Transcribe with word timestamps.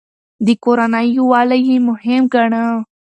د 0.45 0.47
کورنۍ 0.63 1.07
يووالی 1.17 1.59
يې 1.67 1.77
مهم 1.89 2.21
ګاڼه. 2.33 2.63